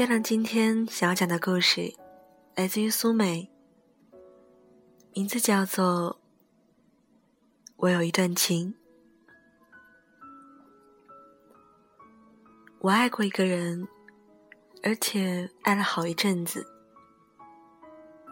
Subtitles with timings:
[0.00, 1.92] 月亮今天想要讲的故事，
[2.54, 3.50] 来自于苏美，
[5.12, 6.18] 名字叫做
[7.76, 8.72] 《我有一段情》。
[12.78, 13.86] 我爱过一个人，
[14.82, 16.66] 而且爱了好一阵子，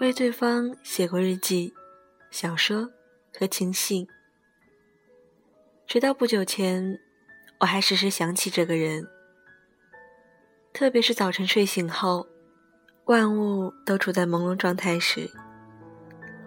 [0.01, 1.75] 为对方写过日记、
[2.31, 2.91] 小说
[3.39, 4.09] 和情信，
[5.87, 6.99] 直到不久前，
[7.61, 9.07] 我还时时想起这个人。
[10.73, 12.27] 特别是早晨睡醒后，
[13.07, 15.29] 万物都处在朦胧状态时，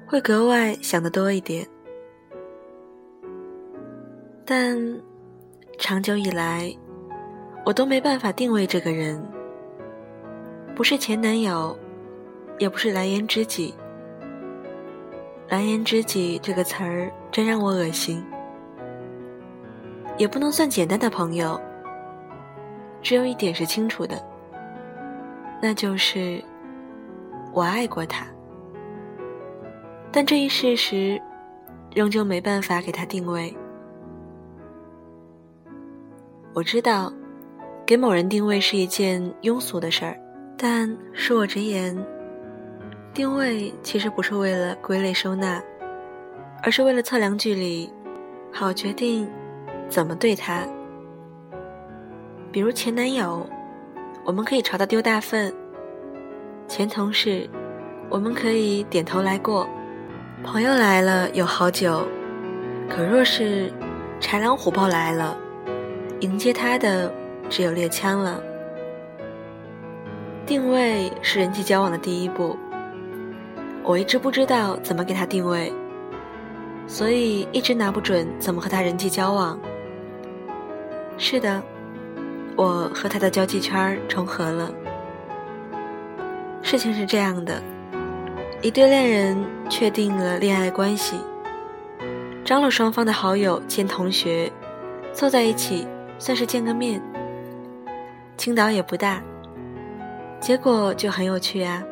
[0.07, 1.67] 会格外想得多一点。
[4.45, 4.77] 但
[5.77, 6.73] 长久以来，
[7.65, 9.21] 我都没办法定位这个人，
[10.75, 11.77] 不是前男友，
[12.57, 13.73] 也不是蓝颜知己。
[15.49, 18.23] 蓝颜知己这个词儿真让我恶心，
[20.17, 21.59] 也不能算简单的朋友。
[23.01, 24.21] 只有一点是清楚的，
[25.61, 26.43] 那就是
[27.53, 28.25] 我爱过他，
[30.11, 31.21] 但这一事实
[31.93, 33.55] 仍旧没办法给他定位。
[36.53, 37.11] 我知道，
[37.85, 40.19] 给某人定位是一件庸俗的事儿，
[40.57, 41.97] 但恕我直言，
[43.13, 45.61] 定位其实不是为了归类收纳，
[46.61, 47.91] 而是为了测量距离，
[48.51, 49.29] 好决定
[49.89, 50.63] 怎么对他。
[52.51, 53.47] 比如前男友，
[54.25, 55.49] 我们可以朝他丢大粪；
[56.67, 57.49] 前同事，
[58.09, 59.65] 我们可以点头来过；
[60.43, 62.05] 朋友来了有好酒，
[62.89, 63.71] 可若是
[64.19, 65.37] 豺狼虎豹来了，
[66.19, 67.09] 迎接他的
[67.49, 68.43] 只有猎枪了。
[70.45, 72.57] 定位是人际交往的第一步，
[73.81, 75.71] 我一直不知道怎么给他定位，
[76.85, 79.57] 所以一直拿不准怎么和他人际交往。
[81.17, 81.63] 是的。
[82.55, 84.71] 我和他的交际圈重合了。
[86.61, 87.61] 事情是这样的，
[88.61, 89.37] 一对恋人
[89.69, 91.17] 确定了恋爱关系，
[92.45, 94.51] 招了双方的好友兼同学，
[95.11, 95.87] 坐在一起
[96.19, 97.01] 算是见个面。
[98.37, 99.21] 青岛也不大，
[100.39, 101.83] 结果就很有趣啊。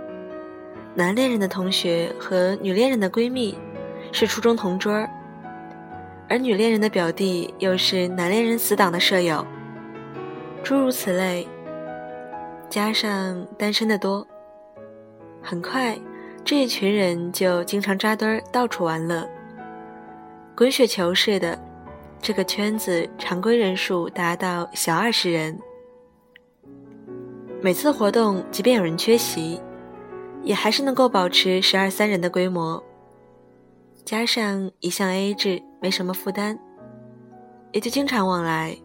[0.96, 3.58] 男恋人的同学和女恋人的闺蜜
[4.12, 5.08] 是初中同桌，
[6.28, 9.46] 而女恋人的表弟又是男恋人死党的舍友。
[10.70, 11.48] 诸如此类，
[12.70, 14.24] 加上单身的多，
[15.42, 15.98] 很快
[16.46, 19.28] 这一群人就经常扎堆儿到处玩乐。
[20.56, 21.60] 滚雪球似的，
[22.22, 25.60] 这个圈子常规人数达到小二十人。
[27.64, 29.60] 每次活动，即便有人缺席，
[30.44, 32.84] 也还是能够保持十二三人的规模。
[34.06, 36.60] 加上一向 AA 制，没什么负担，
[37.72, 38.78] 也就经常往来。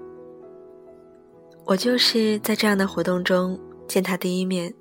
[1.67, 3.59] 我就是在这样的活动中
[3.89, 4.73] 见他第一面。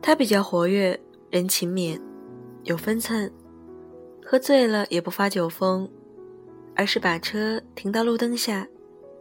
[0.00, 0.98] 他比较活跃，
[1.30, 2.00] 人勤勉，
[2.62, 3.30] 有分寸，
[4.24, 5.86] 喝醉了也不发酒疯，
[6.74, 8.66] 而是把车停到路灯下，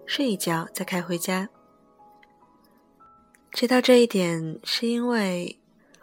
[0.05, 1.49] 睡一觉再开回家。
[3.51, 5.59] 知道这一点是因为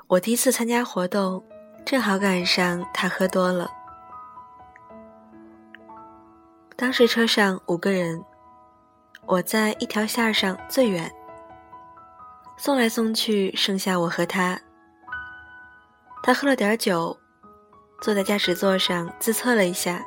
[0.07, 1.43] 我第一次参加活动，
[1.87, 3.71] 正好赶上他喝多了。
[6.77, 8.23] 当时车上五个人。
[9.31, 11.09] 我在一条线上最远，
[12.57, 14.61] 送来送去，剩下我和他。
[16.21, 17.17] 他喝了点酒，
[18.03, 20.05] 坐在驾驶座上自测了一下，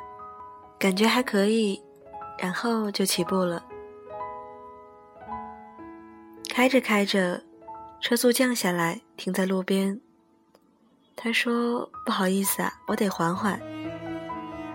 [0.78, 1.82] 感觉还可以，
[2.36, 3.64] 然后就起步了。
[6.50, 7.42] 开着开着，
[8.02, 9.98] 车速降下来，停在路边。
[11.16, 13.58] 他说：“不好意思啊，我得缓缓。”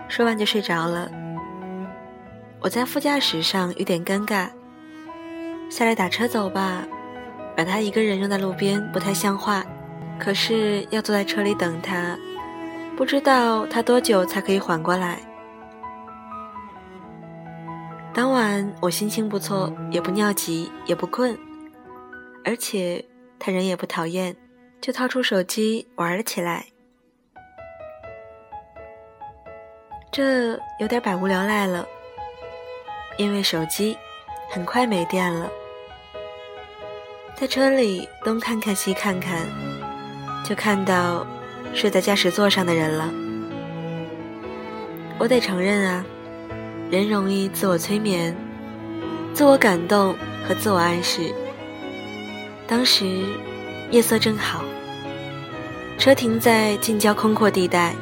[0.10, 1.29] 说完就睡着了。
[2.62, 4.50] 我在副驾驶上有点尴尬，
[5.70, 6.86] 下来打车走吧，
[7.56, 9.66] 把他一个人扔在路边不太像话。
[10.20, 12.18] 可是要坐在车里等他，
[12.98, 15.22] 不知道他多久才可以缓过来。
[18.14, 21.38] 当晚我心情不错，也不尿急，也不困，
[22.44, 23.06] 而且
[23.40, 24.36] 他人也不讨厌，
[24.82, 26.66] 就掏出手机玩了起来。
[30.12, 31.88] 这有点百无聊赖了。
[33.20, 33.98] 因为手机
[34.50, 35.52] 很快没电了，
[37.36, 39.46] 在车里东看看西看看，
[40.46, 41.28] 就看到
[41.74, 43.12] 睡在驾驶座上的人了。
[45.18, 46.06] 我得承认啊，
[46.90, 48.34] 人容易自我催眠、
[49.34, 50.16] 自我感动
[50.48, 51.36] 和自我暗示。
[52.68, 53.06] 当时
[53.92, 54.64] 夜色正好，
[55.98, 57.94] 车停在近郊空阔地带，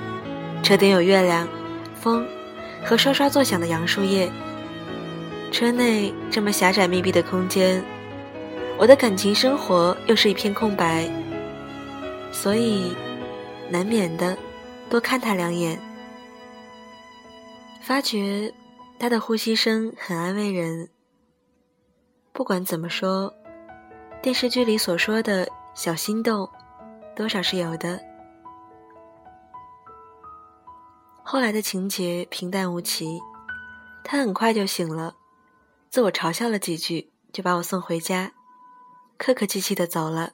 [0.62, 1.48] 车顶有月亮、
[2.00, 2.24] 风
[2.86, 4.32] 和刷刷作响的杨树叶。
[5.52, 7.84] 车内这么狭窄密闭的空间，
[8.78, 11.10] 我的感情生活又是一片空白，
[12.32, 12.96] 所以
[13.70, 14.38] 难免的
[14.90, 15.80] 多看他两眼，
[17.82, 18.54] 发觉
[19.00, 20.90] 他的呼吸声很安慰人。
[22.34, 23.34] 不管怎么说，
[24.22, 26.48] 电视剧里所说的小心动，
[27.16, 28.00] 多少是有的。
[31.24, 33.20] 后来的情节平淡无奇，
[34.04, 35.16] 他很快就醒了，
[35.98, 38.32] 自我嘲笑了几句，就把我送回家，
[39.18, 40.34] 客客气气的走了。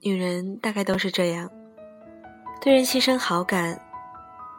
[0.00, 1.48] 女人大概都是这样，
[2.60, 3.80] 对人心生好感，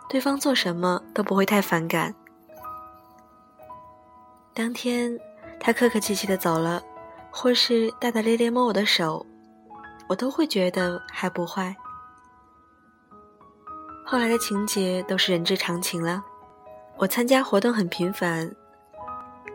[0.07, 2.15] 对方做什么都不会太反感。
[4.53, 5.19] 当天
[5.59, 6.81] 他客客气气的走了，
[7.29, 9.25] 或是大大咧咧摸我的手，
[10.07, 11.75] 我都会觉得还不坏。
[14.05, 16.23] 后来的情节都是人之常情了。
[16.99, 18.51] 我参加活动很频繁，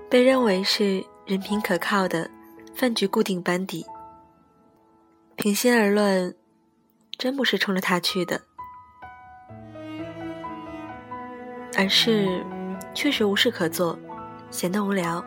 [0.09, 2.31] 被认为是人品可靠的
[2.73, 3.85] 饭局固定班底。
[5.35, 6.33] 平心而论，
[7.19, 8.41] 真不是冲着他去的，
[11.77, 12.45] 而是
[12.95, 13.99] 确实无事可做，
[14.53, 15.25] 闲得无聊。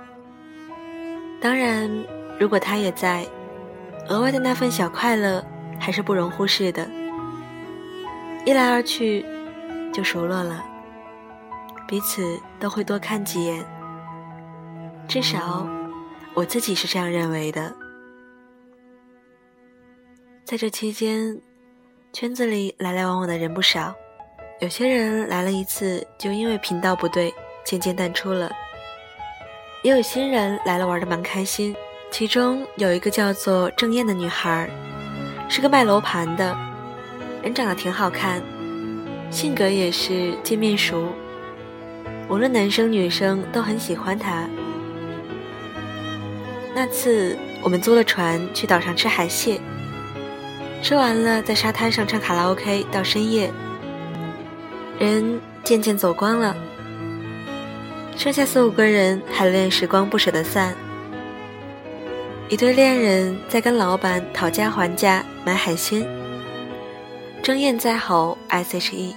[1.42, 1.92] 当然，
[2.40, 3.28] 如果他也在，
[4.08, 5.46] 额外的那份小快乐
[5.78, 6.88] 还是不容忽视的。
[8.46, 9.26] 一来二去，
[9.92, 10.64] 就熟络了，
[11.88, 13.64] 彼此都会多看几眼，
[15.08, 15.68] 至少
[16.34, 17.74] 我自己是这样认为的。
[20.44, 21.40] 在这期间，
[22.12, 23.94] 圈子里来来往往的人不少，
[24.60, 27.34] 有些人来了一次就因为频道不对
[27.64, 28.52] 渐渐淡出了，
[29.84, 31.76] 也有新人来了玩的蛮开心。
[32.12, 34.70] 其中有一个叫做郑燕的女孩，
[35.50, 36.56] 是个卖楼盘的。
[37.44, 38.42] 人长得挺好看，
[39.30, 41.10] 性格也是见面熟，
[42.28, 44.48] 无论男生女生都很喜欢他。
[46.74, 49.60] 那次我们租了船去岛上吃海蟹，
[50.82, 53.52] 吃完了在沙滩上唱卡拉 OK 到深夜，
[55.00, 56.56] 人渐渐走光了，
[58.18, 60.76] 剩下四五个人还恋时光不舍得散。
[62.50, 66.06] 一对恋人在跟老板讨价还价买海鲜。
[67.42, 69.16] 争艳在吼 “S.H.E”，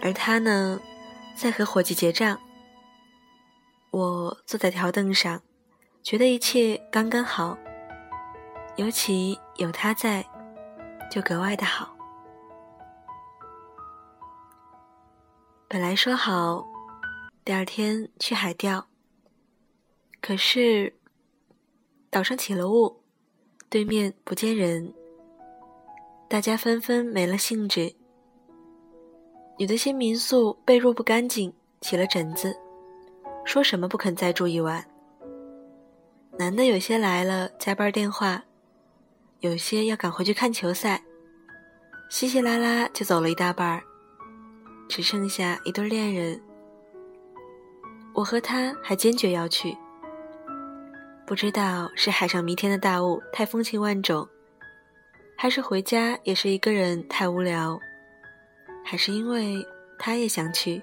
[0.00, 0.80] 而他呢，
[1.34, 2.38] 在和伙计结账。
[3.90, 5.42] 我坐在条凳上，
[6.02, 7.58] 觉得一切刚刚好，
[8.76, 10.24] 尤其有他在，
[11.10, 11.96] 就格外的好。
[15.66, 16.66] 本来说好
[17.44, 18.88] 第二天去海钓，
[20.20, 20.98] 可是
[22.10, 23.02] 岛上起了雾，
[23.68, 24.92] 对面不见人。
[26.28, 27.99] 大家纷纷没了兴致。
[29.60, 31.52] 女的新民宿被褥不干净，
[31.82, 32.56] 起了疹子，
[33.44, 34.82] 说什么不肯再住一晚。
[36.38, 38.42] 男的有些来了加班电话，
[39.40, 41.02] 有些要赶回去看球赛，
[42.08, 43.82] 稀稀拉拉就走了一大半儿，
[44.88, 46.40] 只剩下一对恋人。
[48.14, 49.76] 我和他还坚决要去，
[51.26, 54.26] 不知道是海上弥天的大雾太风情万种。
[55.36, 57.78] 还是回家也是一个人太无聊，
[58.90, 59.64] 还是因为
[59.96, 60.82] 他也想去。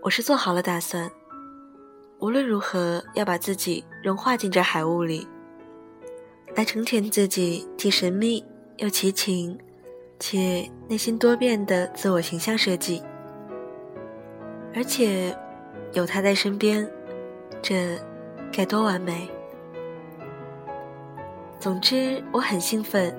[0.00, 1.10] 我是做好了打算，
[2.20, 5.26] 无论如何要把自己融化进这海雾里，
[6.54, 8.44] 来成全自己既神秘
[8.76, 9.58] 又奇情，
[10.20, 13.02] 且内心多变的自我形象设计。
[14.76, 15.36] 而且
[15.92, 16.88] 有他在身边，
[17.60, 17.98] 这
[18.52, 19.28] 该多完美！
[21.58, 23.12] 总之，我很兴奋，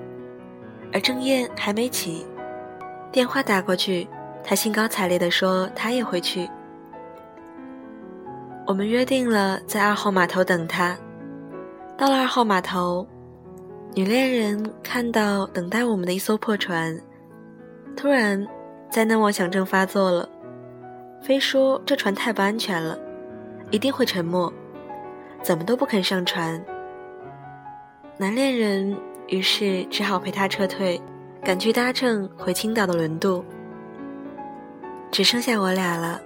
[0.90, 2.26] 而郑燕还没起，
[3.10, 4.06] 电话打过去，
[4.44, 6.48] 他兴高采烈地说他也会去。
[8.66, 10.96] 我们约定了在二号码头等他。
[11.96, 13.06] 到了二号码头，
[13.94, 16.96] 女恋人看到等待我们的一艘破船，
[17.96, 18.46] 突然
[18.90, 20.28] 灾难妄想症发作了，
[21.22, 22.96] 非说这船太不安全了，
[23.70, 24.52] 一定会沉没，
[25.42, 26.62] 怎么都不肯上船。
[28.16, 28.96] 男恋人
[29.28, 31.00] 于是只好陪他撤退，
[31.42, 33.44] 赶去搭乘回青岛的轮渡。
[35.10, 36.20] 只剩下我俩了，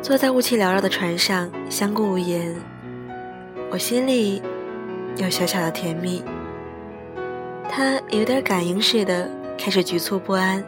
[0.00, 2.54] 坐在雾气缭绕的船上，相顾无言。
[3.70, 4.40] 我心里
[5.16, 6.22] 有小小的甜蜜，
[7.68, 10.64] 他有点感应似的开始局促不安。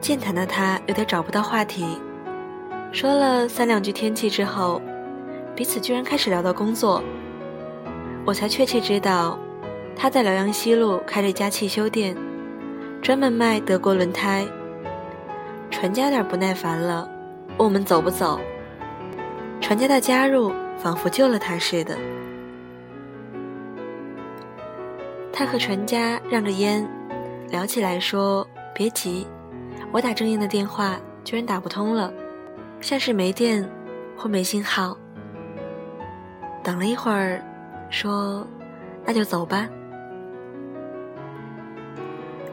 [0.00, 1.86] 健谈的他有点找不到话题，
[2.90, 4.80] 说了三两句天气之后，
[5.54, 7.02] 彼此居然开始聊到工作。
[8.24, 9.38] 我才确切知道，
[10.00, 12.16] 他在辽阳西路开了一家汽修店，
[13.02, 14.46] 专门卖德国轮胎。
[15.72, 17.10] 船家有点不耐烦了，
[17.56, 18.38] 问我们走不走。
[19.60, 21.98] 船家的加入仿佛救了他似的。
[25.32, 26.88] 他和船家让着烟，
[27.50, 29.26] 聊起来说：“别急，
[29.90, 32.12] 我打郑燕的电话居然打不通了，
[32.80, 33.68] 像是没电
[34.16, 34.96] 或没信号。”
[36.62, 37.42] 等了一会儿，
[37.90, 38.46] 说
[39.04, 39.68] ：“那就走吧。”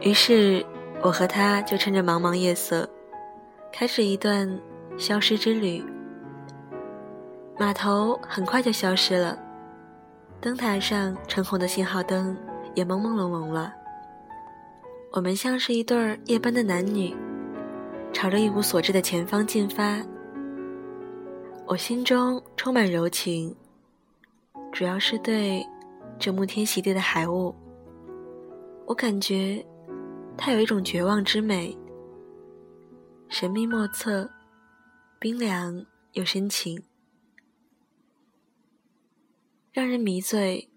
[0.05, 0.63] 于是，
[1.01, 2.87] 我和他就趁着茫茫夜色，
[3.73, 4.47] 开始一段
[4.99, 5.83] 消失之旅。
[7.57, 9.35] 码头很快就消失了，
[10.39, 12.37] 灯塔上橙红的信号灯
[12.75, 13.73] 也朦朦胧胧了。
[15.11, 17.11] 我们像是一对儿夜班的男女，
[18.13, 19.99] 朝着一无所知的前方进发。
[21.65, 23.55] 我心中充满柔情，
[24.71, 25.65] 主要是对
[26.19, 27.55] 这沐天席地的海雾，
[28.85, 29.65] 我感觉。
[30.37, 31.75] 它有一种绝望之美，
[33.29, 34.29] 神秘莫测，
[35.17, 36.83] 冰凉又深情，
[39.71, 40.69] 让人迷醉。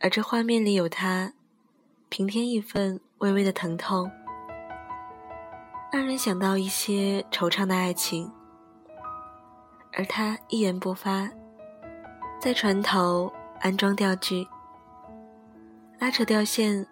[0.00, 1.32] 而这画面里有它，
[2.08, 4.10] 平添一份微微的疼痛，
[5.92, 8.30] 让人想到一些惆怅的爱情。
[9.92, 11.30] 而他一言不发，
[12.40, 14.44] 在船头安装钓具，
[16.00, 16.86] 拉扯钓线。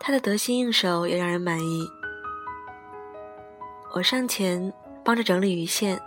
[0.00, 1.86] 他的得心应手也让人满意。
[3.94, 4.72] 我上前
[5.04, 6.00] 帮着整理鱼线，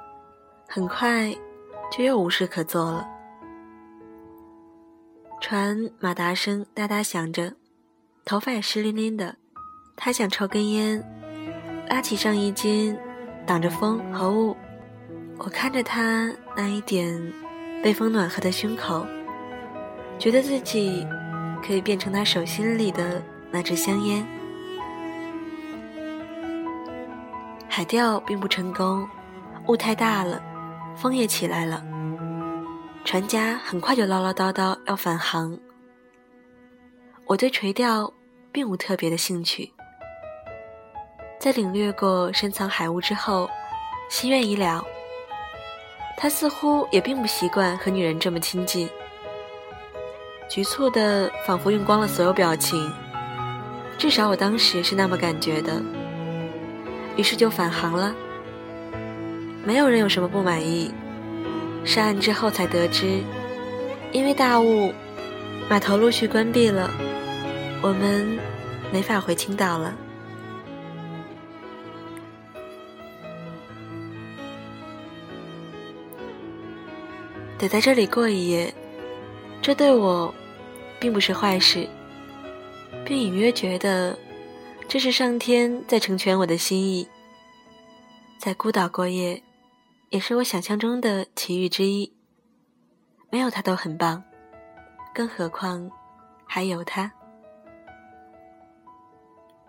[0.68, 1.36] 很快
[1.92, 3.08] 就又无事可做了。
[5.42, 7.54] 船马达声哒哒响着，
[8.24, 9.36] 头发也湿淋淋的。
[9.98, 11.04] 他想抽根烟，
[11.90, 12.98] 拉起上衣襟
[13.46, 14.56] 挡着风和雾。
[15.38, 17.34] 我看着他那一点
[17.84, 19.06] 被风暖和的胸口，
[20.20, 21.08] 觉得自己
[21.66, 23.22] 可以变成他手心里的。
[23.52, 24.26] 那支香烟，
[27.68, 29.06] 海钓并不成功，
[29.68, 30.42] 雾太大了，
[30.96, 31.84] 风也起来了。
[33.04, 35.58] 船家很快就唠唠叨叨要返航。
[37.26, 38.12] 我对垂钓
[38.52, 39.74] 并无特别的兴趣，
[41.38, 43.50] 在领略过深藏海雾之后，
[44.10, 44.82] 心愿已了。
[46.16, 48.88] 他似乎也并不习惯和女人这么亲近，
[50.48, 52.94] 局促的仿佛用光了所有表情。
[54.02, 55.80] 至少我当时是那么感觉的，
[57.16, 58.16] 于是就返航了。
[59.64, 60.92] 没有人有什么不满意。
[61.86, 63.22] 上岸之后才得知，
[64.12, 64.92] 因为大雾，
[65.70, 66.90] 码头陆续关闭了，
[67.84, 68.40] 我们
[68.92, 69.94] 没法回青岛了。
[77.60, 78.74] 得在这里过一夜，
[79.62, 80.34] 这对我
[81.00, 81.88] 并不是坏事。
[83.12, 84.18] 并隐约觉得，
[84.88, 87.06] 这是上天在成全我的心意。
[88.40, 89.44] 在孤岛过夜，
[90.12, 92.14] 也是我想象中的奇遇之一。
[93.30, 94.24] 没有他都很棒，
[95.14, 95.92] 更何况
[96.46, 97.12] 还有他。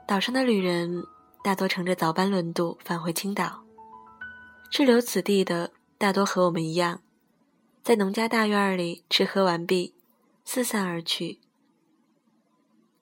[0.06, 1.02] 岛上的旅人
[1.42, 3.64] 大多乘着早班轮渡返回青岛，
[4.70, 7.00] 滞留此地的大多和我们一样，
[7.82, 9.94] 在农家大院里吃喝完毕，
[10.44, 11.40] 四散而去。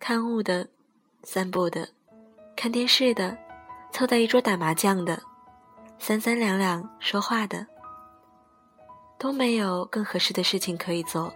[0.01, 0.67] 看雾的，
[1.25, 1.87] 散步的，
[2.57, 3.37] 看电视的，
[3.93, 5.23] 凑在一桌打麻将的，
[5.99, 7.67] 三三两两说话的，
[9.19, 11.31] 都没有更合适的事情可以做。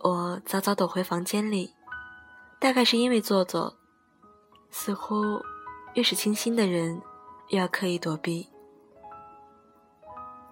[0.00, 1.74] 我早早躲回房间里，
[2.58, 3.76] 大概是因为做作，
[4.70, 5.40] 似乎
[5.92, 7.00] 越是清新的人，
[7.50, 8.48] 越要刻意躲避。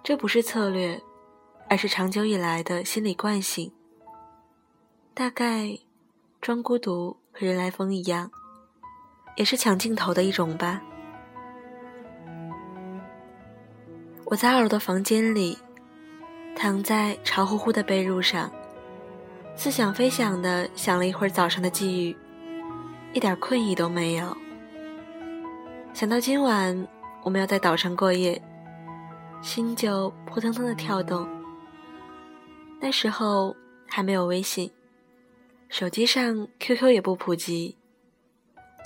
[0.03, 1.01] 这不是策略，
[1.67, 3.73] 而是长久以来的心理惯性。
[5.13, 5.77] 大概，
[6.39, 8.31] 装孤独和人来疯一样，
[9.35, 10.81] 也是抢镜头的一种吧。
[14.25, 15.57] 我在二楼的房间里，
[16.55, 18.49] 躺在潮乎乎的被褥上，
[19.55, 22.15] 似想非想的想了一会儿早上的际遇，
[23.11, 24.35] 一点困意都没有。
[25.93, 26.87] 想到今晚
[27.21, 28.41] 我们要在岛上过夜，
[29.41, 31.27] 心就扑腾腾的跳动。
[32.79, 33.53] 那时候
[33.87, 34.71] 还没有微信。
[35.71, 37.77] 手机上 QQ 也不普及，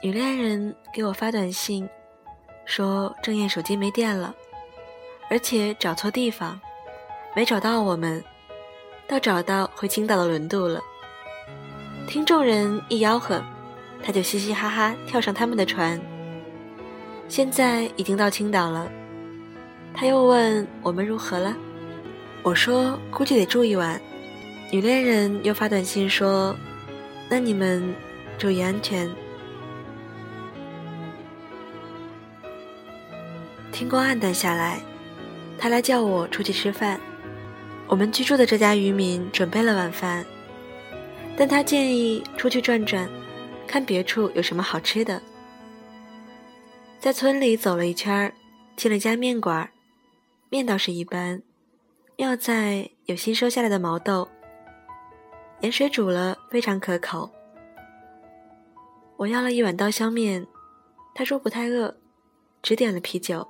[0.03, 1.89] 女恋人给我发短信，
[2.63, 4.35] 说郑燕手机没电了，
[5.27, 6.61] 而且找错地方，
[7.35, 8.23] 没找到我们，
[9.07, 10.79] 倒找到回青岛的轮渡了。
[12.07, 13.43] 听众人一吆喝，
[14.03, 15.99] 他就嘻嘻哈哈跳上他们的船。
[17.27, 18.87] 现在已经到青岛了，
[19.91, 21.57] 他又问我们如何了，
[22.43, 23.99] 我说估计得住一晚。
[24.71, 26.55] 女恋人又发短信说。
[27.29, 27.93] 那你们
[28.37, 29.09] 注意安全。
[33.71, 34.79] 天光暗淡下来，
[35.57, 36.99] 他来叫我出去吃饭。
[37.87, 40.25] 我们居住的这家渔民准备了晚饭，
[41.37, 43.09] 但他建议出去转转，
[43.67, 45.21] 看别处有什么好吃的。
[46.99, 48.33] 在村里走了一圈，
[48.75, 49.69] 进了家面馆，
[50.49, 51.43] 面倒是一般，
[52.15, 54.27] 妙在有新收下来的毛豆，
[55.65, 57.27] 盐水煮了非常可口。
[59.17, 60.45] 我要了一碗刀削面，
[61.15, 61.97] 他说不太饿，
[62.61, 63.47] 只点了啤酒，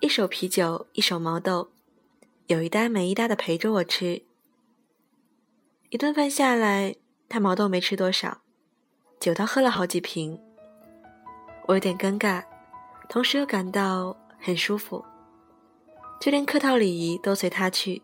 [0.00, 1.70] 一手啤酒，一手毛豆。
[2.48, 4.22] 有一搭没一搭的陪着我吃，
[5.88, 6.94] 一顿饭下来，
[7.26, 8.42] 他毛豆没吃多少，
[9.18, 10.38] 酒倒喝了好几瓶。
[11.64, 12.44] 我有点尴尬，
[13.08, 15.02] 同时又感到很舒服，
[16.20, 18.02] 就连客套礼仪都随他去，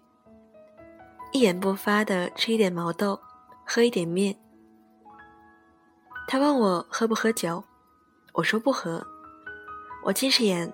[1.32, 3.20] 一言不发的吃一点毛豆，
[3.64, 4.36] 喝一点面。
[6.26, 7.62] 他问我喝不喝酒，
[8.32, 9.06] 我说不喝，
[10.04, 10.72] 我近视眼，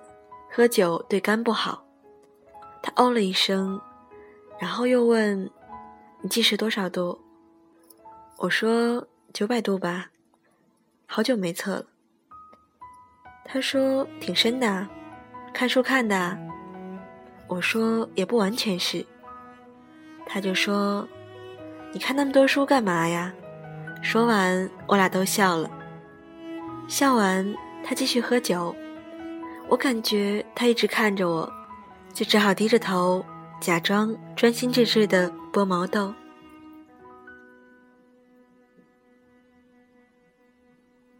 [0.51, 1.85] 喝酒对肝不好。
[2.81, 3.79] 他哦了一声，
[4.59, 5.49] 然后又问
[6.21, 7.19] ：“你近视多少度？”
[8.37, 10.09] 我说：“九百度吧，
[11.05, 11.85] 好久没测了。”
[13.45, 14.87] 他说：“挺深的，
[15.53, 16.37] 看书看的。”
[17.47, 19.05] 我说：“也不完全是。”
[20.27, 21.07] 他就说
[21.91, 23.33] ：“你看那么多书干嘛呀？”
[24.03, 25.71] 说完，我俩都笑了。
[26.87, 28.75] 笑完，他继续喝酒。
[29.67, 31.51] 我感觉他一直看着我。
[32.13, 33.23] 就只好低着头，
[33.59, 36.11] 假装专心致志的剥毛豆。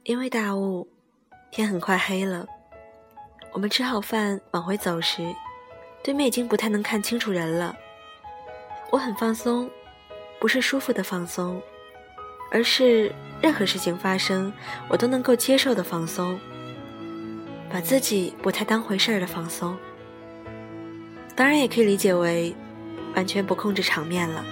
[0.03, 0.87] 因为大雾，
[1.51, 2.47] 天很快黑了。
[3.51, 5.35] 我们吃好饭往回走时，
[6.03, 7.77] 对面已经不太能看清楚人了。
[8.89, 9.69] 我很放松，
[10.39, 11.61] 不是舒服的放松，
[12.49, 14.51] 而是任何事情发生
[14.87, 16.39] 我都能够接受的放松，
[17.69, 19.77] 把自己不太当回事儿的放松。
[21.35, 22.55] 当然也可以理解为，
[23.13, 24.43] 完全不控制场面了。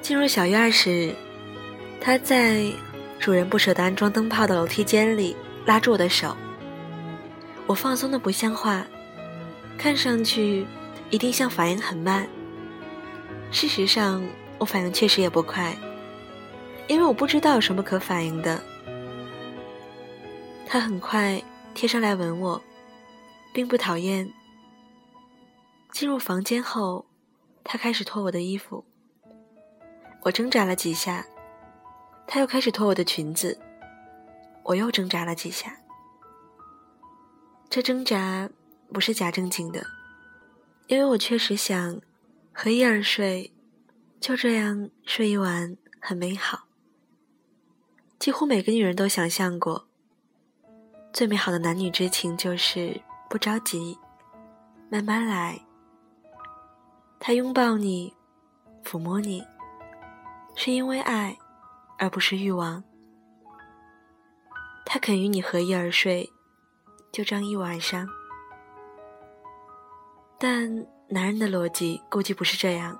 [0.00, 1.12] 进入小院时，
[2.00, 2.64] 他在
[3.18, 6.36] 主人不舍得安装灯泡的楼梯间里拉住我的手。
[7.66, 8.86] 我放松的不像话，
[9.76, 10.64] 看上去
[11.10, 12.26] 一定像反应很慢。
[13.50, 14.22] 事实上，
[14.58, 15.74] 我反应确实也不快，
[16.88, 18.60] 因为我不知道有什么可反应的。
[20.66, 21.42] 他很快
[21.74, 22.60] 贴上来吻我，
[23.52, 24.30] 并不讨厌。
[25.92, 27.06] 进入房间后，
[27.64, 28.84] 他开始脱我的衣服。
[30.22, 31.24] 我挣扎了几下，
[32.26, 33.58] 他又开始脱我的裙子。
[34.64, 35.74] 我又挣扎了几下。
[37.70, 38.50] 这挣扎
[38.92, 39.86] 不是假正经的，
[40.88, 42.00] 因为我确实想
[42.58, 43.52] 和伊尔睡，
[44.18, 46.66] 就这样睡一晚很美好。
[48.18, 49.86] 几乎每个女人都想象过，
[51.12, 53.98] 最美好的男女之情就是不着急，
[54.88, 55.60] 慢慢来。
[57.20, 58.14] 他拥抱你，
[58.82, 59.44] 抚摸你，
[60.54, 61.36] 是因为爱，
[61.98, 62.82] 而不是欲望。
[64.86, 66.32] 他肯与你合衣而睡，
[67.12, 68.08] 就这样一晚上。
[70.38, 72.98] 但男人的逻辑估计不是这样。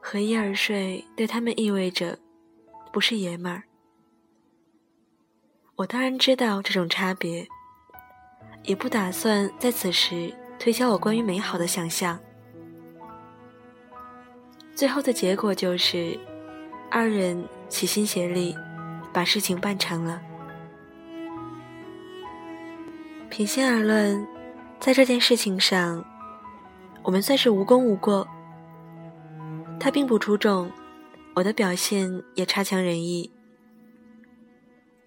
[0.00, 2.18] 合衣而睡对他们意味着，
[2.92, 3.62] 不是爷们儿。
[5.76, 7.46] 我当然知道这种差别，
[8.64, 12.18] 也不打算在此时推销我关于美好的想象。
[14.74, 16.18] 最后的结果就是，
[16.90, 18.56] 二人齐心协力，
[19.12, 20.20] 把事情办成了。
[23.28, 24.26] 平心而论，
[24.80, 26.04] 在这件事情上，
[27.02, 28.26] 我们算是无功无过。
[29.80, 30.70] 他并不出众，
[31.34, 33.32] 我的表现也差强人意。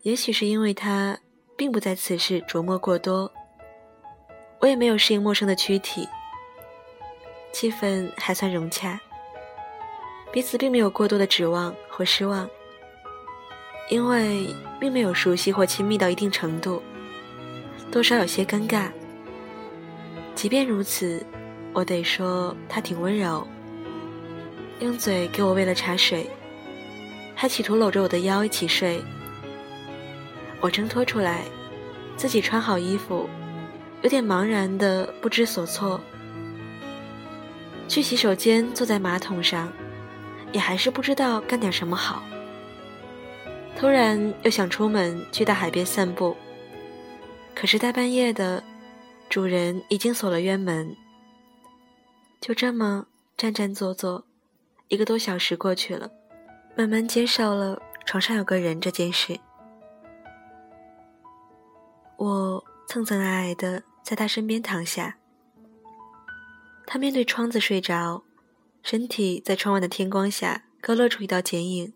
[0.04, 1.20] 也许是因为他
[1.56, 3.32] 并不在此事琢磨过多，
[4.60, 6.08] 我也没有适应陌生的躯体，
[7.52, 9.00] 气氛还算融洽。
[10.32, 12.50] 彼此并没有过多的指望或失望，
[13.90, 14.48] 因为
[14.80, 16.82] 并没有熟悉或亲密到一定程度，
[17.92, 18.90] 多少有些尴尬。
[20.34, 21.24] 即便如此，
[21.74, 23.48] 我得说他挺温柔，
[24.80, 26.30] 用嘴给我喂了茶水，
[27.36, 29.02] 还企图搂着我的腰一起睡。
[30.60, 31.44] 我挣脱出来，
[32.16, 33.30] 自己穿好衣服，
[34.02, 36.00] 有点茫然的不知所措，
[37.88, 39.72] 去洗手间，坐在马桶上。
[40.52, 42.22] 也还是不知道干点什么好。
[43.78, 46.36] 突然又想出门去大海边散步，
[47.56, 48.62] 可是大半夜的，
[49.30, 50.94] 主人已经锁了院门。
[52.42, 53.06] 就这么
[53.38, 54.26] 站站坐坐，
[54.88, 56.12] 一个多小时过去了，
[56.76, 59.40] 慢慢接受了床上有个人这件事。
[62.18, 65.18] 我蹭蹭矮矮的在他身边躺下，
[66.88, 68.24] 他面对窗子睡着，
[68.82, 71.94] 身体在窗外的天光下勾勒出一道剪影。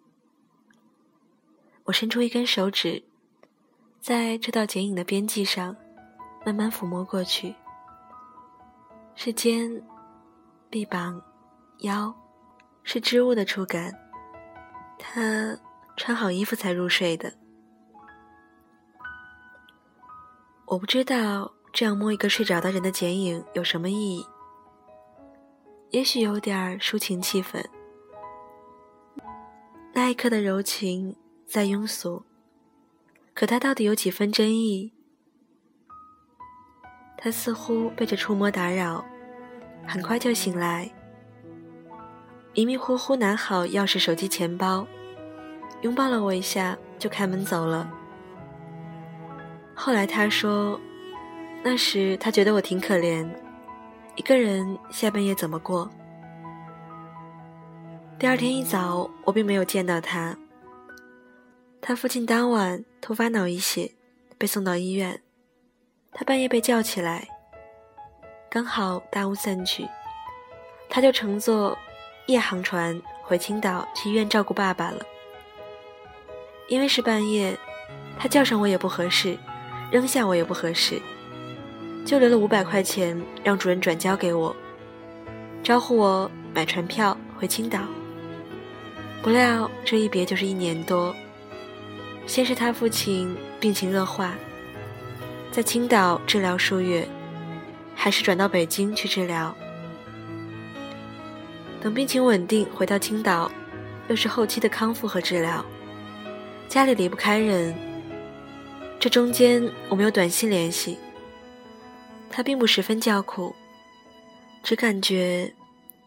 [1.86, 3.04] 我伸出一根手指，
[4.00, 5.76] 在这道剪影的边际上
[6.46, 7.56] 慢慢抚摸过去，
[9.16, 9.84] 是肩、
[10.76, 11.24] 臂膀、
[11.84, 12.14] 腰，
[12.84, 13.98] 是织物的触感。
[15.00, 15.58] 他
[15.96, 17.34] 穿好衣服才入睡的。
[20.66, 24.26] 我不知道这样摸一个睡着的人的剪影有什么意义，
[25.92, 27.66] 也许有点抒情气氛。
[29.94, 31.16] 那一刻的柔情
[31.48, 32.26] 再庸俗，
[33.34, 34.92] 可它到底有几分真意？
[37.18, 39.06] 他似乎被这触摸打扰，
[39.88, 40.90] 很快就醒来，
[42.54, 44.86] 迷迷糊糊拿好钥匙、手机、钱包，
[45.82, 47.90] 拥抱了我一下，就开门走了。
[49.74, 50.80] 后来他说，
[51.64, 53.28] 那时他觉得我挺可怜，
[54.16, 55.90] 一个人下半夜怎么过？
[58.18, 60.36] 第二天一早，我并没有见到他。
[61.82, 63.92] 他父亲当晚突发脑溢血，
[64.38, 65.22] 被送到医院。
[66.12, 67.28] 他半夜被叫起来，
[68.56, 69.86] 刚好大雾散去，
[70.88, 71.78] 他就乘坐
[72.28, 75.00] 夜航船回青岛去医院照顾爸爸了。
[76.70, 77.54] 因为是半夜，
[78.18, 79.38] 他叫上我也不合适。
[79.92, 81.02] 扔下我也不合适，
[82.06, 84.56] 就留了五百块钱让主任转交给我，
[85.62, 87.82] 招呼我买船票回青岛。
[89.22, 91.14] 不料这一别就是一年多，
[92.26, 94.34] 先是他父亲病情恶化，
[95.52, 97.06] 在青岛治疗数月，
[97.96, 99.56] 还是转到北京去治疗。
[101.82, 103.52] 等病情稳定回到青岛，
[104.08, 105.66] 又是后期的康复和治疗，
[106.68, 107.76] 家里离不开人。
[109.00, 110.98] 这中间我们有短信联系，
[112.30, 113.56] 他并不十分叫苦，
[114.64, 115.54] 只感觉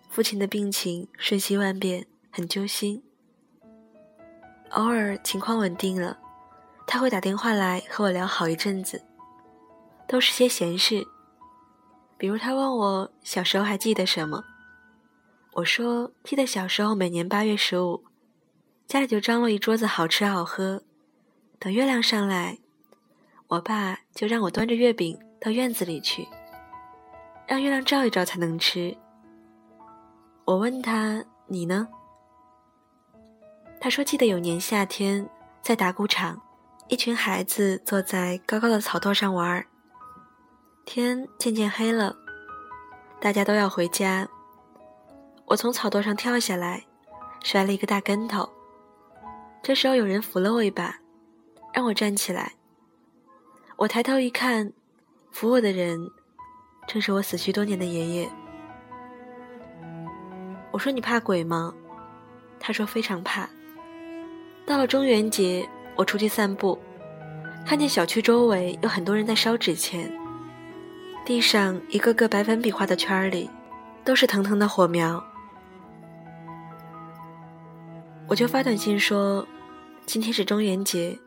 [0.08, 3.02] 父亲的病情瞬息万变，很揪心。
[4.70, 6.18] 偶尔情况稳定了，
[6.86, 9.00] 他会打电话来和我聊好一阵子，
[10.08, 11.06] 都是些闲事，
[12.18, 14.44] 比如他问我小时候还记得什么，
[15.52, 18.02] 我说记得小时候每年八月十五，
[18.88, 20.82] 家里就张罗一桌子好吃好喝，
[21.60, 22.58] 等月亮上来。
[23.46, 26.28] 我爸就让我端着月饼到院子里去，
[27.46, 28.94] 让月亮照一照才能吃。
[30.44, 31.88] 我问他：“你呢？”
[33.80, 35.30] 他说：“记得有年夏天，
[35.62, 36.42] 在打谷场，
[36.88, 39.68] 一群孩子坐在高高的草垛上玩儿。
[40.88, 42.16] 天渐渐黑了，
[43.20, 44.26] 大家都要回家。
[45.44, 46.82] 我从草垛上跳下来，
[47.44, 48.48] 摔了一个大跟头。
[49.62, 50.98] 这时候有人扶了我一把，
[51.74, 52.54] 让我站起来。”
[53.76, 54.72] 我抬头一看，
[55.30, 56.00] 扶我的人
[56.86, 58.30] 正是我死去多年的爷爷。
[60.72, 61.74] 我说：“你怕鬼吗？”
[62.58, 63.46] 他说：“非常怕。”
[64.64, 66.78] 到了中元节，我出去散步，
[67.66, 70.10] 看见小区周围有很多人在烧纸钱，
[71.28, 73.50] 地上一个个白粉笔画的圈里
[74.02, 75.22] 都是腾腾的火苗。
[78.26, 79.46] 我就发短信说
[80.06, 81.18] ：“今天是中元节，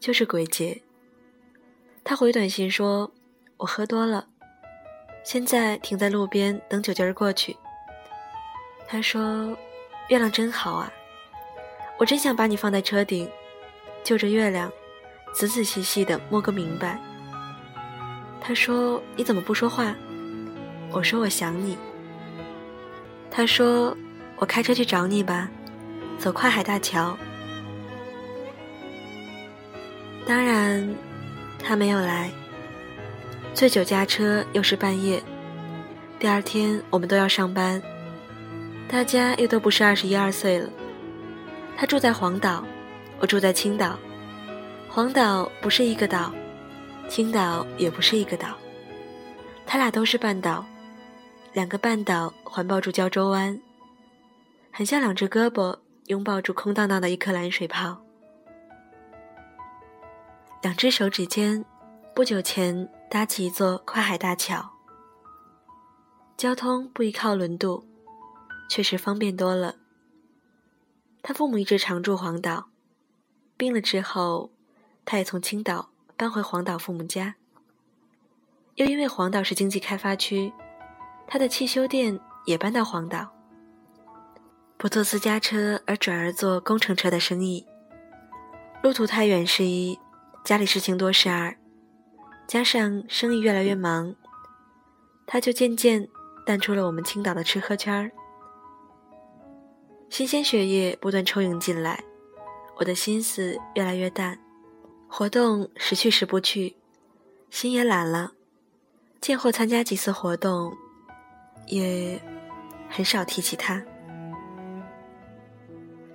[0.00, 0.80] 就是鬼节。”
[2.02, 3.12] 他回短信说
[3.58, 4.26] ：“我喝多了，
[5.22, 7.54] 现在停在路边等酒劲儿过去。”
[8.88, 9.54] 他说
[10.08, 10.90] ：“月亮真好啊，
[11.98, 13.30] 我真想把你放在车顶，
[14.02, 14.72] 就着月亮，
[15.34, 16.98] 仔仔细细的摸个明白。”
[18.42, 19.94] 他说：“你怎么不说话？”
[20.92, 21.78] 我说：“我想你。”
[23.30, 23.96] 他说
[24.36, 25.48] ：“我开车去找你吧，
[26.18, 27.16] 走跨海大桥。”
[30.26, 30.94] 当然。
[31.64, 32.28] 他没有来，
[33.54, 35.22] 醉酒驾车又是半夜。
[36.18, 37.80] 第二天我们都要上班，
[38.88, 40.68] 大家又都不是二十一二岁了。
[41.76, 42.64] 他住在黄岛，
[43.20, 43.96] 我住在青岛。
[44.88, 46.34] 黄岛不是一个岛，
[47.08, 48.56] 青岛也不是一个岛，
[49.66, 50.64] 他俩都是半岛，
[51.52, 53.60] 两个半岛环抱住胶州湾，
[54.70, 58.02] 很像两只胳膊拥抱住空荡荡的一颗蓝水泡。
[60.62, 61.64] 两只手指间，
[62.14, 64.70] 不久前搭起一座跨海大桥。
[66.38, 67.84] 交通不依靠轮渡，
[68.70, 69.76] 确实方便多了。
[71.22, 72.70] 他父母一直常住黄岛，
[73.56, 74.50] 病了之后，
[75.04, 75.90] 他也从青岛
[76.22, 77.34] 搬回黄岛父母家。
[78.76, 80.52] 又因为黄岛是经济开发区，
[81.26, 83.26] 他的汽修店也搬到黄岛，
[84.76, 87.66] 不坐私家车而转而做工程车的生意。
[88.84, 89.98] 路途太远是一。
[90.44, 91.56] 家里事情多是二，
[92.46, 94.14] 加上生意越来越忙，
[95.26, 96.08] 他就渐渐
[96.46, 98.12] 淡出了我们青岛的吃喝圈儿。
[100.08, 102.04] 新鲜血液不断抽涌进来，
[102.76, 104.38] 我的心思越来越淡，
[105.14, 106.74] 活动时去时不去，
[107.50, 108.32] 心也懒了。
[109.20, 110.72] 见或参加几次活动，
[111.66, 112.18] 也
[112.88, 113.82] 很少提起他。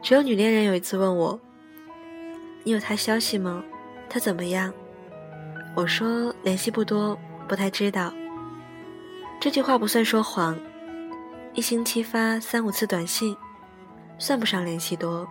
[0.01, 1.39] 只有女恋人有一次问我
[2.65, 3.63] ：“你有他消息吗？
[4.09, 4.73] 他怎么样？”
[5.77, 7.15] 我说：“联系不多，
[7.47, 8.11] 不太知道。”
[9.39, 10.57] 这句话不算说谎，
[11.53, 13.37] 一星期发三五次短信，
[14.17, 15.27] 算不上联系多。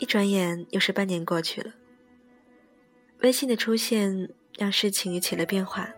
[0.00, 1.70] 一转眼又是半年过去了，
[3.20, 5.90] 微信的出现让事情又起了变化。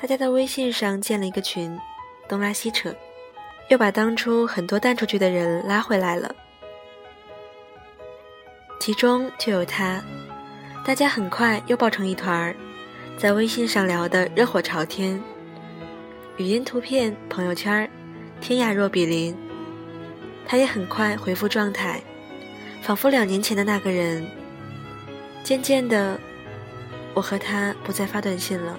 [0.00, 1.76] 大家在微信上建了一个群，
[2.28, 2.94] 东拉西扯。
[3.68, 6.34] 又把当初很多淡出去的人拉回来了，
[8.80, 10.02] 其中就有他。
[10.86, 12.56] 大家很快又抱成一团儿，
[13.18, 15.22] 在微信上聊得热火朝天，
[16.38, 17.90] 语音、图片、朋友圈，
[18.40, 19.36] 天涯若比邻。
[20.46, 22.00] 他也很快回复状态，
[22.82, 24.26] 仿佛两年前的那个人。
[25.44, 26.18] 渐渐的，
[27.14, 28.78] 我和他不再发短信了，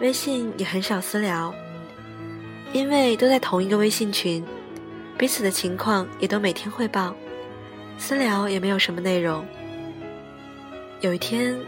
[0.00, 1.54] 微信也很少私聊。
[2.72, 4.44] 因为都在同一个微信群，
[5.16, 7.14] 彼此的情况也都每天汇报，
[7.98, 9.46] 私聊也没有什么内容。
[11.00, 11.58] 有一天，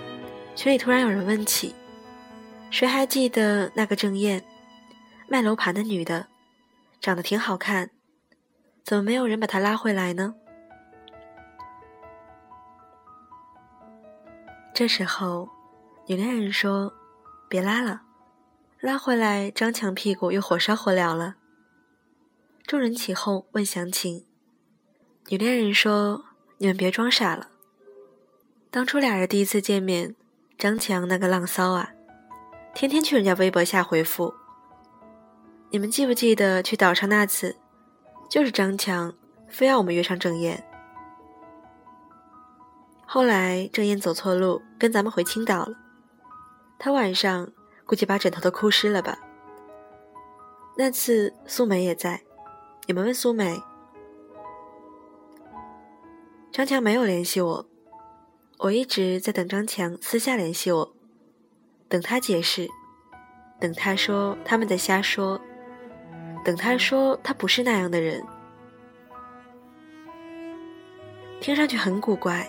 [0.54, 1.74] 群里突然有人问起
[2.70, 4.42] ：“谁还记得那个郑燕，
[5.28, 6.26] 卖楼盘的女的，
[7.00, 7.90] 长得挺好看，
[8.84, 10.34] 怎么没有人把她拉回来呢？”
[14.80, 15.46] 这时候，
[16.06, 16.90] 女恋人说
[17.50, 18.00] ：“别拉了。”
[18.80, 21.34] 拉回来，张强屁股又火烧火燎了。
[22.66, 24.24] 众人起哄问详情，
[25.28, 26.24] 女恋人说
[26.56, 27.48] ：“你们别装傻了，
[28.70, 30.16] 当初俩人第一次见面，
[30.56, 31.90] 张强那个浪骚啊，
[32.72, 34.32] 天天去人家微博下回复。
[35.68, 37.54] 你们记不记得去岛上那次，
[38.30, 39.14] 就是张强
[39.46, 40.66] 非要我们约上郑燕。
[43.12, 45.76] 后来郑燕走错路，跟咱们回青岛了，
[46.78, 47.50] 他晚上。”
[47.84, 49.18] 估计把枕头都哭湿了吧。
[50.76, 52.22] 那次苏梅也在，
[52.86, 53.60] 你们问苏梅。
[56.52, 57.66] 张强没有联系我，
[58.58, 60.94] 我一直在等张强私下联系我，
[61.88, 62.68] 等他解释，
[63.58, 65.40] 等他说他们在瞎说，
[66.44, 68.24] 等他说他不是那样的人。
[71.40, 72.48] 听上去很古怪，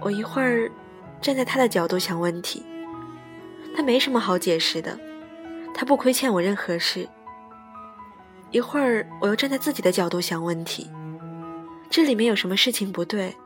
[0.00, 0.70] 我一会儿
[1.20, 2.64] 站在他的角度想问题。
[3.76, 4.98] 他没什么好解释的，
[5.74, 7.08] 他不亏欠我任何事。
[8.50, 10.90] 一会儿我又站在自己的角度想问题，
[11.90, 13.36] 这里面有什么事情不对？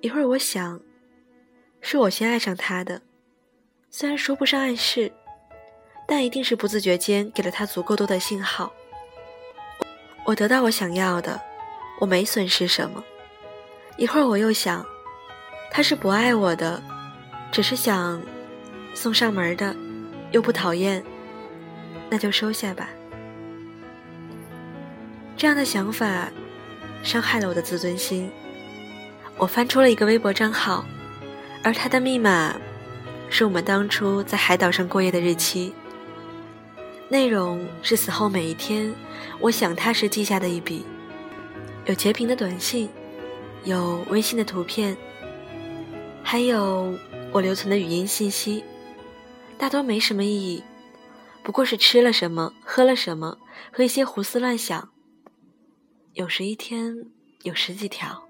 [0.00, 0.80] 一会儿我想，
[1.80, 3.00] 是我先爱上他的，
[3.88, 5.10] 虽然说不上暗示，
[6.06, 8.72] 但一定是不自觉间给了他足够多的信号。
[10.26, 11.40] 我得到我想要的，
[12.00, 13.02] 我没损失什么。
[13.96, 14.84] 一会儿我又想，
[15.70, 16.82] 他是不爱我的，
[17.52, 18.20] 只是想。
[18.94, 19.76] 送上门的，
[20.32, 21.00] 又不讨厌，
[22.10, 22.88] 那就收下吧。
[25.36, 26.28] 这样的想法
[27.04, 28.28] 伤害了我的自尊心。
[29.36, 30.84] 我翻出了一个微博账号，
[31.62, 32.56] 而他的密码
[33.30, 35.72] 是我们当初在海岛上过夜的日期。
[37.08, 38.92] 内容是死后每一天
[39.38, 40.84] 我想他时记下的一笔，
[41.84, 42.88] 有截屏的短信，
[43.62, 44.96] 有微信的图片，
[46.30, 46.94] 还有
[47.32, 48.62] 我留存的语音信息。
[49.56, 50.62] 大多没什么意义，
[51.42, 53.38] 不过是吃了什么、喝了什么
[53.72, 54.90] 和一些胡思乱想。
[56.12, 56.94] 有时一天
[57.44, 58.28] 有十几条，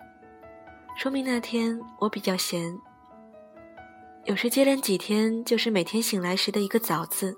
[0.97, 2.79] 说明那天我比较闲；
[4.27, 7.37] 有时接连几天就是每天醒来时的一个早字，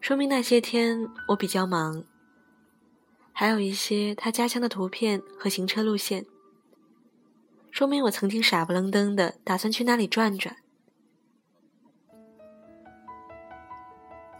[0.00, 2.02] 说明那些天我比较忙。
[3.34, 6.24] 还有一些他家乡的图片和行车路线，
[7.76, 10.56] 说明我曾经傻不愣登的打算去那里转转。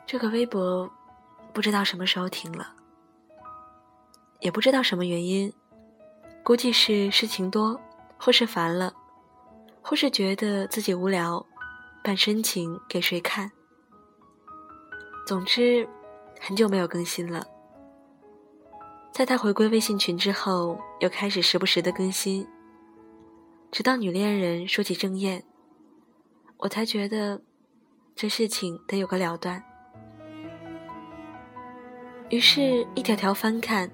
[0.06, 0.90] 这个微博
[1.52, 2.74] 不知道什么时候停了，
[4.40, 5.52] 也不知道什么原因，
[6.42, 7.78] 估计是事情多，
[8.16, 8.94] 或是烦了，
[9.82, 11.44] 或是觉得自己无聊，
[12.02, 13.52] 办深情给谁看。
[15.26, 15.86] 总之，
[16.40, 17.46] 很久没有更新了。
[19.12, 22.48] 在他回归微信群之后，又开始时不时的更新，
[23.70, 25.44] 直到女恋人说起郑燕，
[26.58, 27.42] 我才觉得
[28.14, 29.62] 这事情得有个了断。
[32.30, 33.90] 于是，一条条翻看，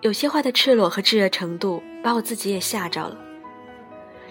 [0.00, 3.18] 有些话的赤裸和炙热程度，把我自己也吓着了。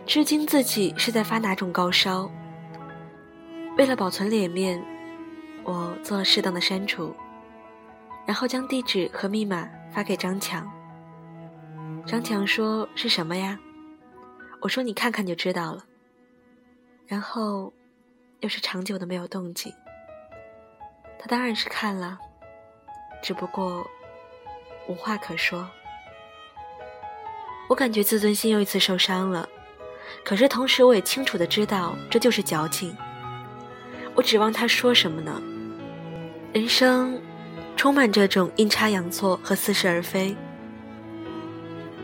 [0.06, 2.32] 至今自己是在发哪种高烧？
[3.78, 4.82] 为了保存脸面，
[5.64, 7.14] 我做了适当的删除，
[8.26, 10.70] 然后将地址和密码发给张强。
[12.06, 13.60] 张强说：“是什么呀？”
[14.64, 15.84] 我说：“你看看就知道了。”
[17.06, 17.72] 然后
[18.40, 19.72] 又是长久的没有动静。
[21.20, 22.18] 他当然是看了，
[23.22, 23.86] 只不过
[24.88, 25.70] 无话可说。
[27.68, 29.48] 我感觉自尊心又一次受伤了，
[30.24, 32.96] 可是同时我也清楚的知道这就是矫情。
[34.16, 35.42] 我指望他说什么呢？
[36.54, 37.22] 人生
[37.76, 40.34] 充满这种阴差阳错和似是而非。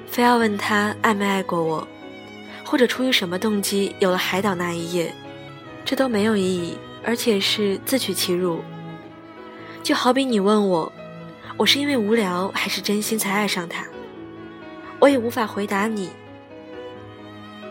[0.07, 1.87] 非要问他爱没爱过我，
[2.69, 5.11] 或者出于什么动机有了海岛那一夜，
[5.83, 8.63] 这都没有意义，而且是自取其辱。
[9.81, 10.93] 就好比你问我，
[11.57, 13.87] 我是因为无聊还是真心才爱上他，
[14.99, 16.11] 我也无法回答你。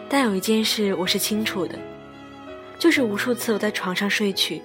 [0.08, 1.78] 但有一件事我是清楚的，
[2.76, 4.61] 就是无数次我在床上睡去，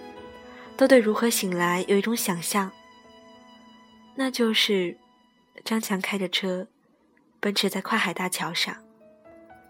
[0.76, 2.72] 都对如何醒来有一种想象，
[4.16, 4.98] 那就是
[5.64, 6.66] 张强开着车。
[7.40, 8.74] 奔驰在跨海大桥上，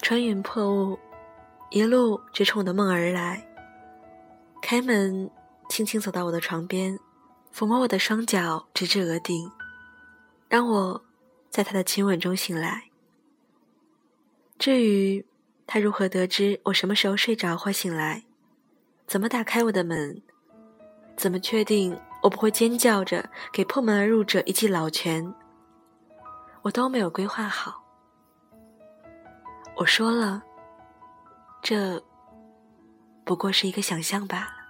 [0.04, 1.00] 穿云破雾，
[1.70, 3.42] 一路直冲我的梦而来。
[4.62, 5.32] 开门，
[5.70, 7.00] 轻轻走到我的床边，
[7.56, 9.50] 抚摸我的双脚，直至额顶，
[10.50, 11.02] 让我
[11.50, 12.90] 在他的亲吻中醒来。
[14.60, 15.26] 至于
[15.66, 18.26] 他如何得知我什么时候睡着或醒来，
[19.08, 20.22] 怎么打开我的门，
[21.16, 25.34] 怎么确定我不会尖叫着给破门而入者一记老拳？
[26.64, 27.83] 我都没有规划好。
[29.76, 30.42] 我说了，
[31.62, 32.02] 这
[33.26, 34.63] 不过是一个想象罢了。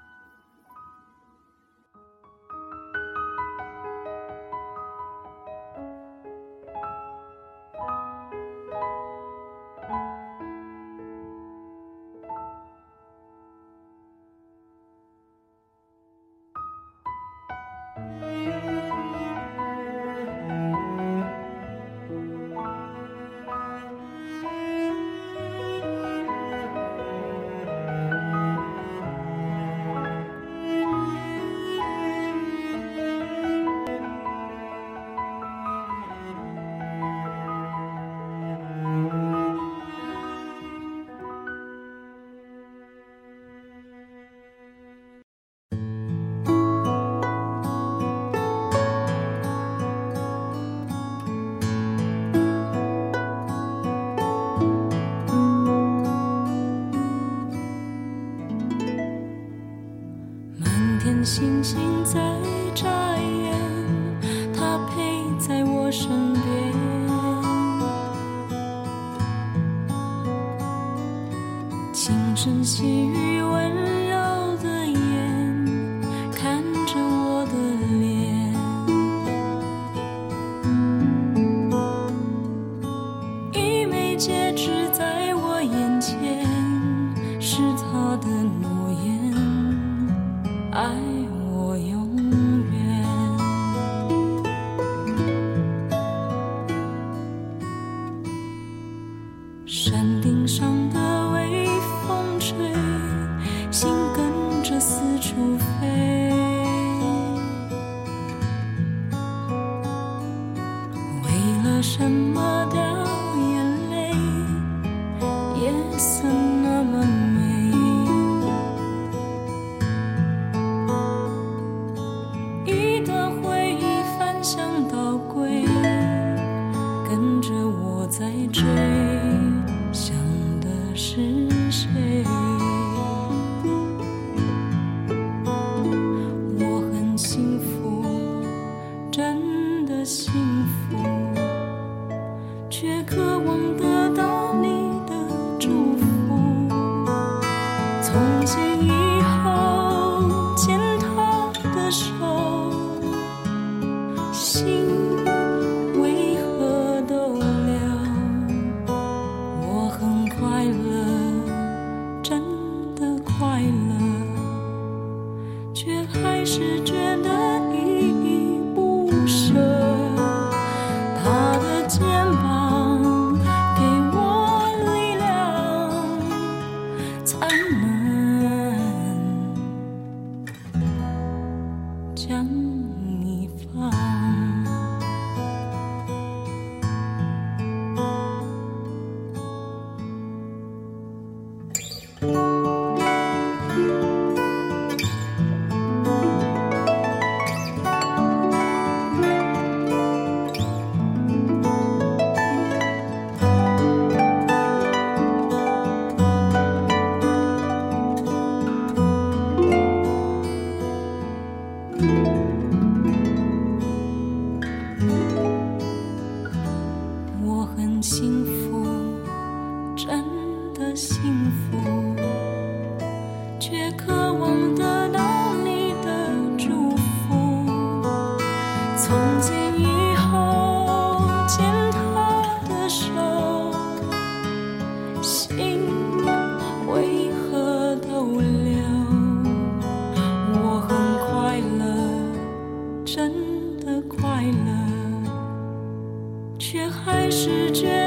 [247.44, 248.03] 直觉